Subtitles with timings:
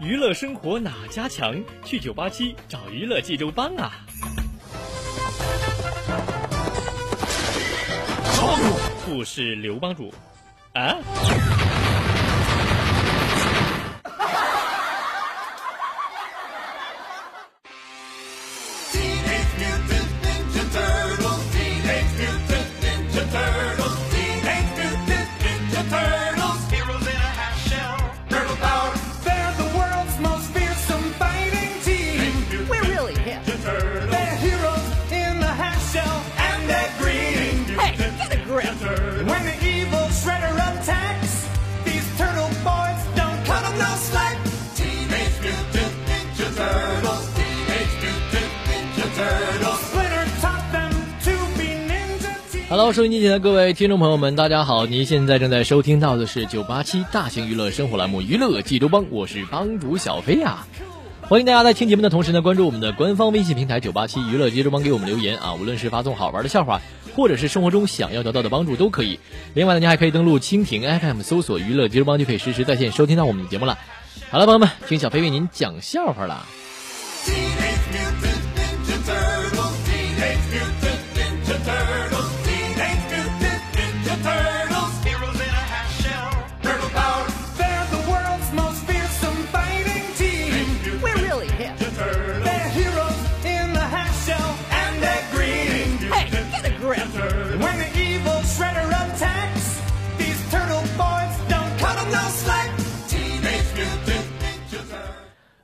[0.00, 1.62] 娱乐生活哪家强？
[1.84, 3.92] 去九八七找娱乐济州帮啊！
[9.04, 10.10] 不是刘帮主
[10.72, 10.96] 啊。
[52.68, 54.86] Hello，收音机前的各位听众朋友们，大家好！
[54.86, 60.64] 您现在正在收听到的是九八七大型娱乐生活栏目《娱乐济州帮》，我是帮主小飞呀。
[61.22, 65.54] 欢迎大家在听节目的同时呢，关注我们的官方微信平台九八七娱乐济州帮，给我们留言啊！
[65.54, 66.80] 无论是发送好玩的笑话，
[67.16, 69.18] 或者是生活中想要得到的帮助，都可以。
[69.54, 73.76] 另外呢，您还可以登录蜻蜓 FM 搜索“娱乐济州帮”，就可以实时在线收听到我们的节目了。
[74.30, 76.46] 好了，朋友们，听小飞为您讲笑话了。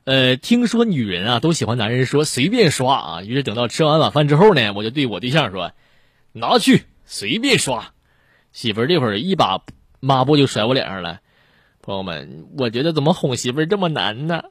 [0.07, 5.73] 呃，听说女人啊都喜欢男人说随便刷啊，于是等到吃完晚饭之后呢，我就对我对象说
[6.31, 7.91] ：“拿去随便刷。”
[8.53, 9.59] 媳妇儿这会儿一把
[9.99, 11.19] 抹布就甩我脸上了。
[11.81, 14.43] 朋友们，我觉得怎么哄媳妇儿这么难呢？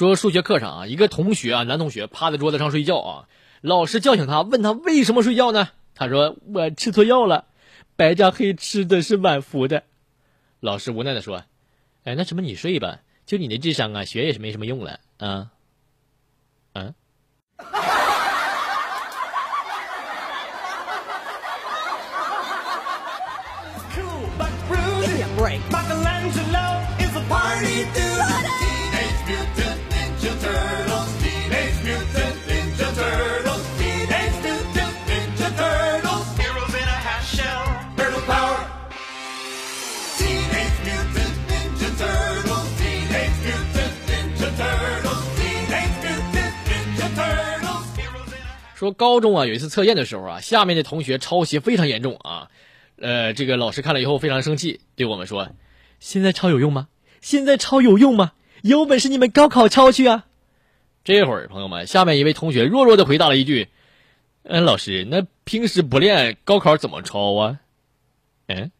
[0.00, 3.28] 说数学课上啊，一个同学啊，男同学趴在桌子上睡觉啊，
[3.60, 5.68] 老师叫醒他，问他为什么睡觉呢？
[5.94, 7.44] 他说我吃错药了，
[7.96, 9.82] 白加黑吃的是满服的。
[10.60, 11.44] 老师无奈的说，
[12.04, 15.50] 哎，那什么你睡吧，就你的智商啊，学也是没什么用了啊，
[16.72, 16.94] 嗯。
[48.80, 52.48] 说高中啊，有一次测验的时候啊，下面的同学抄袭非常严重啊，
[52.98, 55.50] 呃，这个老师看了以后非常生气，对我们说
[56.00, 56.88] ：“现在抄有用吗？
[57.20, 58.32] 现在抄有用吗？
[58.62, 60.24] 有本事你们高考抄去啊！”
[61.04, 63.68] 这会儿，朋友们，下面一位同学弱弱的回答了一句
[64.44, 67.60] ：“嗯，老师，那平时不练，高考怎么抄啊？”
[68.48, 68.70] 嗯。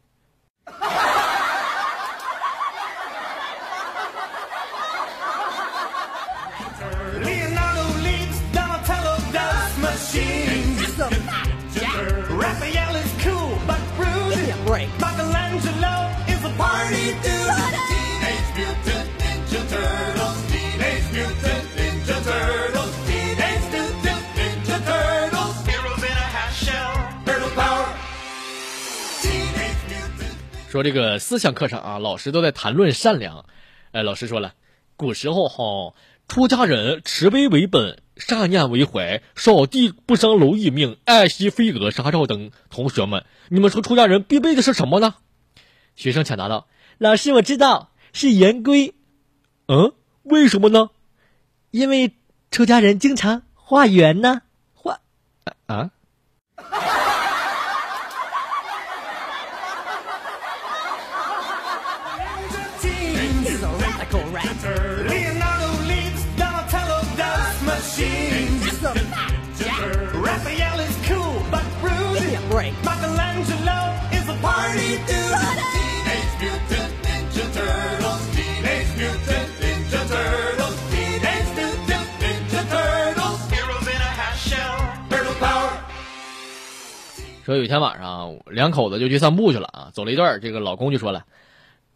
[30.70, 33.44] 说这个思想课上啊，老师都在谈论善良。
[33.90, 34.54] 哎，老师说了，
[34.94, 35.96] 古时候哈，
[36.28, 42.52] 出家人慈悲为本，善念为怀，扫地不伤蝼蚁命，爱惜飞蛾杀照灯。
[42.70, 45.16] 同学们，你们说出家人必备的是什么呢？
[45.96, 46.68] 学生抢答道
[46.98, 48.94] ：“老师，我知道是圆规。”
[49.66, 50.90] 嗯，为什么呢？
[51.72, 52.12] 因为
[52.52, 55.00] 出家人经常化缘呢，化
[55.66, 55.90] 啊。
[87.50, 89.90] 说有一天晚上，两口子就去散步去了啊。
[89.92, 91.26] 走了一段，这个老公就说了：“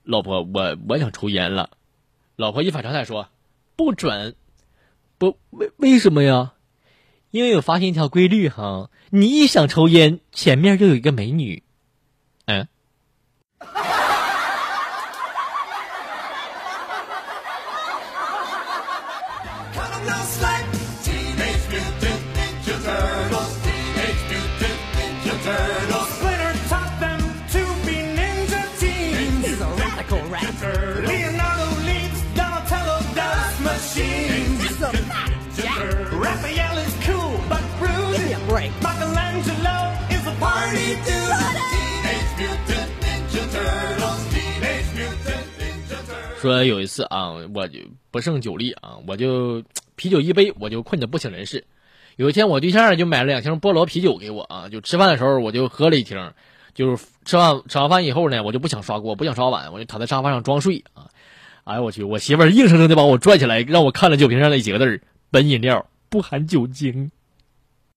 [0.03, 1.71] 老婆，我我想抽烟了。”
[2.35, 3.29] 老婆一反常态说
[3.77, 4.35] ：“不准，
[5.17, 6.55] 不为为什么呀？
[7.31, 11.63] 因为我发现一条规律哈，你一想抽烟，前面就有一个美女。”
[46.41, 47.79] 说有一次啊，我就
[48.11, 49.63] 不胜酒力啊，我就
[49.97, 51.65] 啤酒一杯，我就困得不省人事。
[52.17, 56.33] 有一天，我对象就买了两箱菠萝啤酒给我啊，就吃饭的时候我就喝了一听，
[56.75, 61.09] 就是吃完吃完饭以后呢，我就不想刷锅，不想刷碗，我就躺在沙发上装睡啊。
[61.65, 65.01] 哎呀，我去，我媳妇儿硬生生的把我拽起来，让我看了酒瓶上那几个字儿：
[65.31, 67.11] 本饮料不含酒精。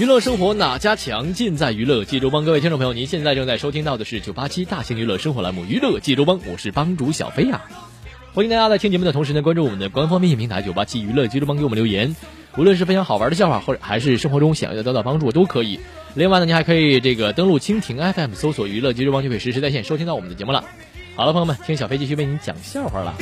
[0.00, 1.34] 娱乐生活哪家强？
[1.34, 2.46] 尽在娱乐济州帮。
[2.46, 7.60] 各位听众朋友，您现在正在收听到的是九八七大型娱乐生活栏目《娱乐济州帮》，我是帮主小飞呀。
[8.32, 12.16] 欢迎大家在听节目的同时呢，关注我们的官方微信平台九八七娱乐济州帮，给我们留言。
[12.56, 15.78] 无论是分享好玩的笑话，或者还是生活中想要得到帮助，都可以。
[16.14, 20.64] 另外呢，你还可以这个登录蜻蜓 FM，搜索“娱乐济州帮”，就可以实时在线收听到我们的节目了。
[21.14, 23.14] 好了，朋友们，听小飞继续为您讲笑话了。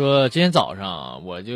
[0.00, 1.54] 说今天早上我就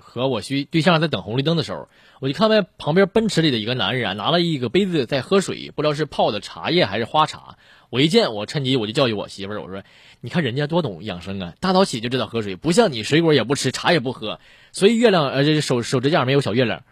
[0.00, 1.88] 和我徐对象在等红绿灯的时候，
[2.20, 7.56] 我就看到旁边奔驰里的一个男人啊，拿了一个杯子在喝水，不知道是泡的茶叶还是花茶。
[7.88, 9.82] 我一见，我趁机我就教育我媳妇儿，我说
[10.20, 14.40] ：“你看人家多懂养生啊，大早起就知道喝水，不像你水果也不吃，茶也不喝，
[14.72, 16.82] 所以月亮呃这手手指甲没有小月亮。”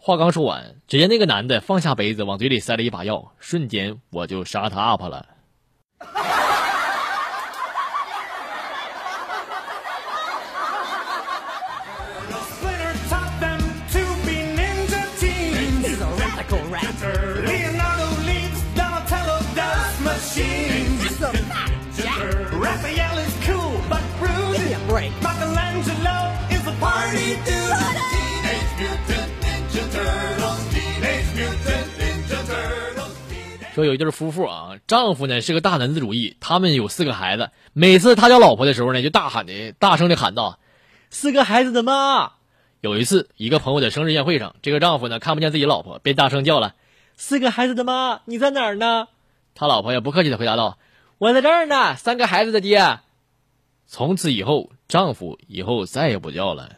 [0.00, 5.26] 话刚说完，只见那个男的放下杯子，往嘴里塞了一把药，瞬间我就杀他 up 了。
[33.74, 40.58] 说有一对夫妇啊，丈夫呢是个大男子主义，他们有四个孩子，每次他叫老婆的时候呢，就大喊的、大声的喊道
[41.10, 42.32] ：“四个孩子的妈！”
[42.82, 46.74] 有一次，一个朋友的生日宴会上，这个丈夫呢看不见自己老婆，便大声叫了
[47.16, 49.06] ：“四个孩子的妈，你在哪儿呢？”
[49.54, 50.76] 他老婆也不客气的回答道
[51.18, 52.98] ：“我在这儿呢，三个孩子的爹。”
[53.90, 56.68] 从此以后，丈夫以后再也不叫了。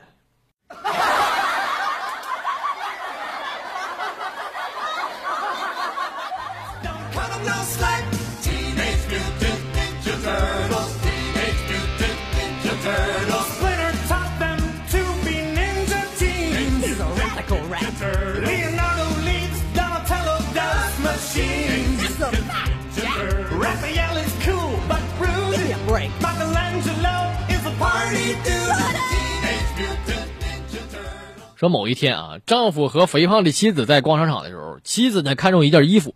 [31.61, 36.15] 说某一天啊，丈夫和肥胖的妻子在逛商场的时候，妻子呢看中一件衣服，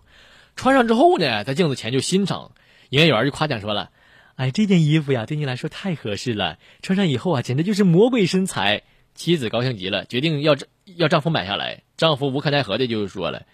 [0.56, 2.52] 穿上之后呢，在镜子前就欣赏，
[2.88, 3.90] 营业员就夸奖说了
[4.36, 8.84] ：“哎，这件衣服呀，对你来说太合适了，穿上以后啊，简直就是魔鬼身材。”
[9.14, 10.56] 妻子高兴极了，决定要
[10.96, 11.82] 要丈夫买下来。
[11.98, 13.44] 丈夫无可奈何的就说了：“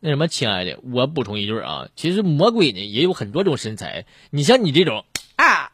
[0.00, 5.04] 那什么，亲爱的，我补充一句啊，其实魔鬼呢也有很多种身材，你像你这种
[5.36, 5.67] 啊。”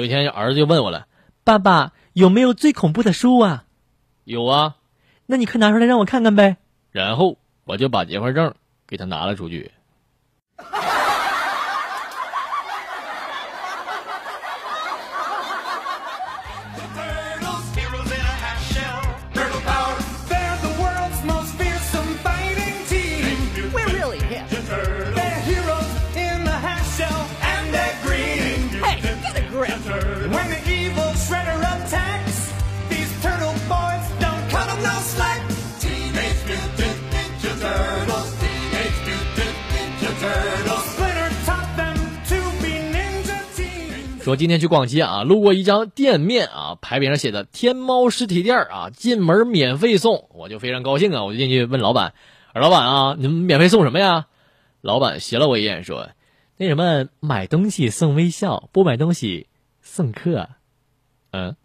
[0.00, 1.06] 有一天，儿子就问我了
[1.44, 3.64] ：“爸爸，有没有最恐怖的书啊
[4.24, 4.76] ？”“有啊。
[5.26, 6.56] ”“那你快拿出来让我看看呗。”
[6.90, 8.54] 然后我就把结婚证
[8.86, 9.72] 给他拿了出去。
[44.30, 52.14] 我今天去逛街啊，路过一家店面啊，牌匾上写的“天猫实体店”啊，进门免费送，我就非常高兴啊，我就进去问老板
[52.54, 54.26] ：“老板啊，你们免费送什么呀？”
[54.82, 56.10] 老板斜了我一眼说
[56.56, 59.48] ：“那什么，买东西送微笑，不买东西
[59.82, 60.48] 送客。”
[61.32, 61.56] 嗯。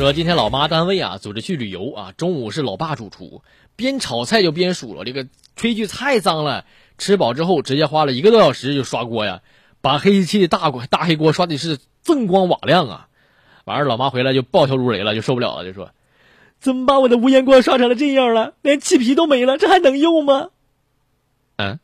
[0.00, 3.42] 说今天老妈单位啊组织去旅游啊，中午是老爸主厨，
[3.76, 5.26] 边炒菜就边数了这个
[5.58, 6.64] 炊具太脏了。
[6.96, 9.42] 吃饱之后直接花了一个多小时就刷锅呀，
[9.82, 13.08] 把黑漆漆的大锅大黑锅刷的是锃光瓦亮啊。
[13.66, 15.90] 完事老妈回来就暴跳如雷了，就受不了了，就说
[16.60, 18.54] ：“怎么把我的无烟锅刷成了这样了？
[18.62, 20.48] 连漆皮都没了，这还能用吗？”
[21.56, 21.78] 嗯。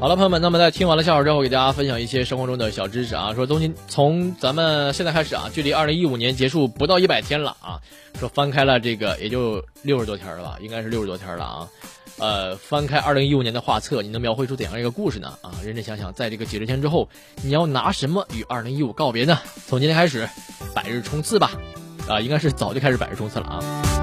[0.00, 3.34] 好了，朋友们，那么在听完了笑话之后，给大家分享一些生活中的小知识啊。
[3.34, 7.78] 说从今从咱们现在开始啊，距离二零一五年结束不到一百天了啊。
[8.18, 11.68] 说翻开了这个也就六十多天了吧，应该是六十多天了啊。
[12.18, 15.34] 呃，翻开二零一五年的画册，你能描绘出怎样一个故事呢？
[15.42, 17.06] 啊，认真想想，在这个几十天之后，
[17.42, 19.38] 你要拿什么与二零一五告别呢？
[19.66, 20.26] 从今天开始，
[20.74, 21.50] 百日冲刺吧！
[22.08, 23.99] 啊，应该是早就开始百日冲刺了啊。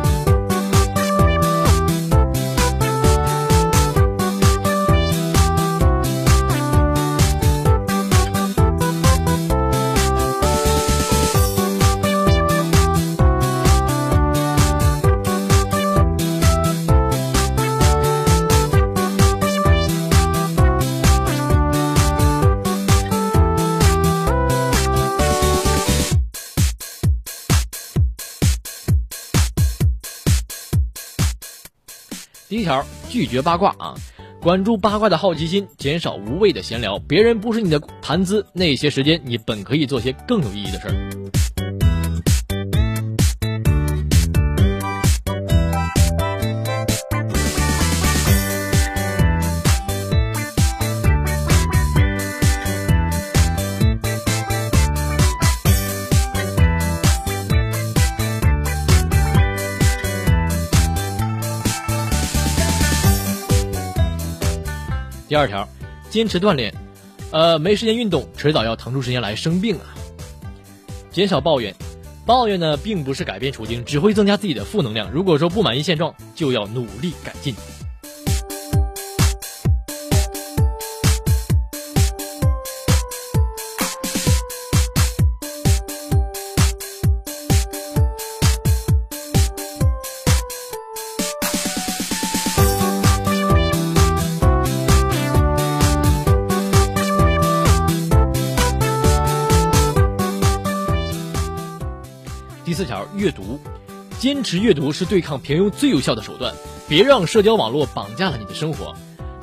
[32.67, 33.95] 条，拒绝八卦啊，
[34.41, 36.99] 管住八卦的好奇心，减少无谓的闲聊。
[36.99, 41.66] 别人不是你的谈资，那些时间你本可以做些更有意义的事儿。
[65.37, 65.69] 第二条，
[66.09, 66.73] 坚持锻炼，
[67.29, 69.93] 呃，没时间运动，迟早要腾出时间来生病啊。
[71.11, 71.75] 减少抱怨，
[72.25, 75.11] 抱怨呢并不是改变处境，只会增加自己的负能量。
[75.11, 77.53] 如果说不满意现状，就要努力改进。
[103.17, 103.59] 阅读，
[104.19, 106.53] 坚持阅读是对抗平庸最有效的手段。
[106.87, 108.93] 别让社交网络绑架了你的生活，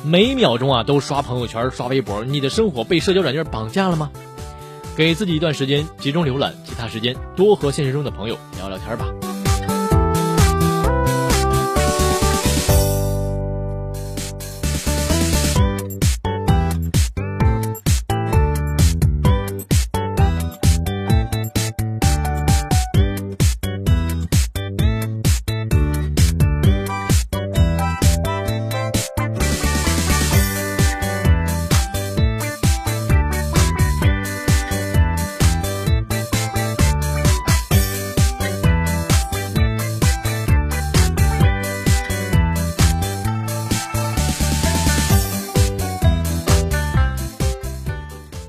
[0.04, 4.12] 每秒钟啊都刷朋友圈、刷微博，你的生活被社交软件绑架了吗？
[4.96, 9.23] 给自己一段时间集中浏览，其他时间多和现实中的朋友聊聊天吧。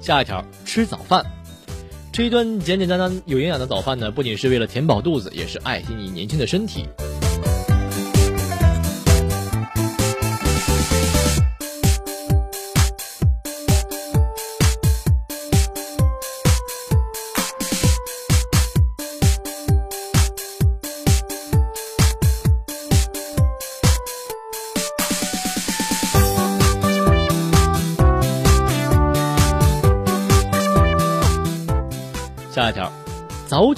[0.05, 1.25] 下一条，吃早饭。
[2.13, 6.86] 吃一顿简简单单、有营养的早饭呢，不仅是为了填饱肚子，也是爱惜你年轻的身体。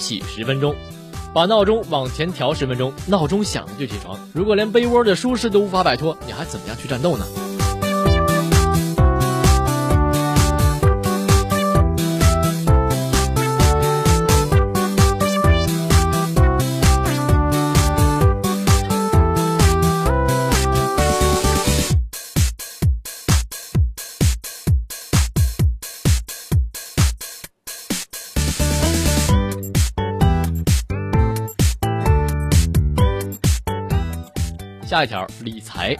[0.07, 0.73] 起十分钟，
[1.33, 4.17] 把闹钟往前调十分钟，闹钟响了就起床。
[4.33, 7.25] 如果连被窝的舒适都无法摆脱，你还怎么样去战斗呢？
[34.97, 35.95] 下一条理财，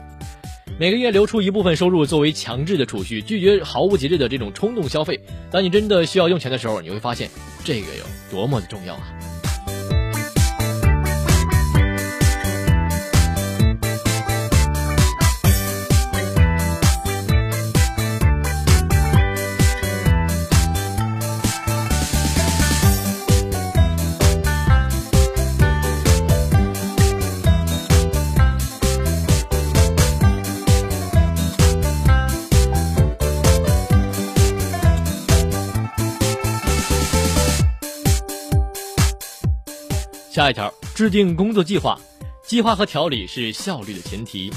[0.79, 5.19] 每个月留出一部分收入作为强制的储蓄，拒绝毫无节制的这种冲动消费。
[5.51, 7.29] 当你真的需要用钱的时候，你会发现
[7.63, 9.13] 这个有多么的重要啊！
[40.47, 41.99] 下一条，制定工作计划，
[42.41, 44.49] 计划和条理是效率的前提。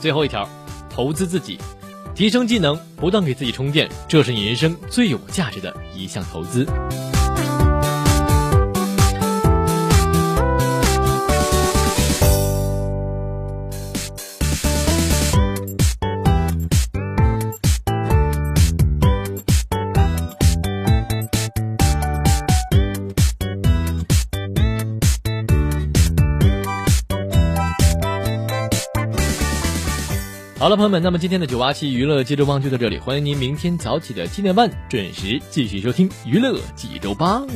[0.00, 0.48] 最后一条。
[0.98, 1.56] 投资自己，
[2.12, 6.66] 提升技能，不断给自己充电，这是你人生最有价值的一项投资。
[30.68, 37.48] 好了，朋友们，那么今天的九八七娱乐济州帮就到这里，欢迎您明天早起的七点半准时继续收听娱乐济州帮。